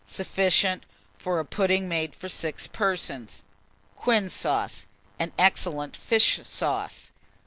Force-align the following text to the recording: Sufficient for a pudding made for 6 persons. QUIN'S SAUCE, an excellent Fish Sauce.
Sufficient 0.07 0.83
for 1.15 1.37
a 1.39 1.45
pudding 1.45 1.87
made 1.87 2.15
for 2.15 2.27
6 2.27 2.65
persons. 2.69 3.43
QUIN'S 3.97 4.33
SAUCE, 4.33 4.87
an 5.19 5.31
excellent 5.37 5.95
Fish 5.95 6.39
Sauce. 6.41 7.11